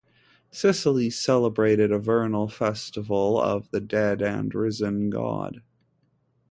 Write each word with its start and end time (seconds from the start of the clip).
Sicily 0.49 1.11
celebrated 1.11 1.91
a 1.91 1.99
vernal 1.99 2.47
festival 2.47 3.39
of 3.39 3.69
the 3.69 3.79
dead 3.79 4.19
and 4.19 4.51
risen 4.55 5.11
god. 5.11 5.61